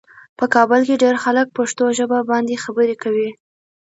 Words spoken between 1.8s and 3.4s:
ژبه باندې خبرې کوي.